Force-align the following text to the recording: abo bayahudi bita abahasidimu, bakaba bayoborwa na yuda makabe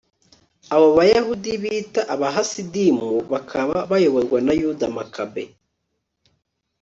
abo 0.73 0.87
bayahudi 0.97 1.51
bita 1.61 2.01
abahasidimu, 2.13 3.11
bakaba 3.31 3.77
bayoborwa 3.91 4.39
na 4.45 4.53
yuda 4.59 4.87
makabe 4.97 5.43